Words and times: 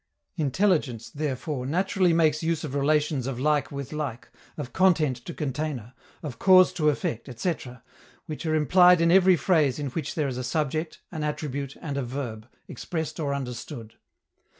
Intelligence, 0.35 1.11
therefore, 1.11 1.67
naturally 1.67 2.11
makes 2.11 2.41
use 2.41 2.63
of 2.63 2.73
relations 2.73 3.27
of 3.27 3.39
like 3.39 3.71
with 3.71 3.93
like, 3.93 4.29
of 4.57 4.73
content 4.73 5.17
to 5.25 5.31
container, 5.35 5.93
of 6.23 6.39
cause 6.39 6.73
to 6.73 6.89
effect, 6.89 7.29
etc., 7.29 7.83
which 8.25 8.43
are 8.47 8.55
implied 8.55 8.99
in 8.99 9.11
every 9.11 9.35
phrase 9.35 9.77
in 9.77 9.89
which 9.89 10.15
there 10.15 10.27
is 10.27 10.39
a 10.39 10.43
subject, 10.43 11.01
an 11.11 11.23
attribute 11.23 11.77
and 11.81 11.97
a 11.97 12.03
verb, 12.03 12.47
expressed 12.67 13.19
or 13.19 13.31
understood. 13.31 13.93